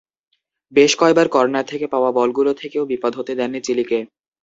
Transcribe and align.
বেশ 0.73 0.91
কয়বার 0.95 1.27
কর্নার 1.27 1.65
থেকে 1.65 1.85
পাওয়া 1.87 2.11
বলগুলো 2.11 2.51
থেকেও 2.53 2.83
বিপদ 2.91 3.11
হতে 3.15 3.31
দেননি 3.35 3.59
চিলিকে। 3.63 3.99